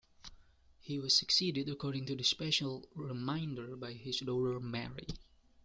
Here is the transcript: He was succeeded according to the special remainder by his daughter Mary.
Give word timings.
He 0.79 0.97
was 0.97 1.15
succeeded 1.15 1.69
according 1.69 2.07
to 2.07 2.15
the 2.15 2.23
special 2.23 2.89
remainder 2.95 3.75
by 3.75 3.93
his 3.93 4.17
daughter 4.21 4.59
Mary. 4.59 5.05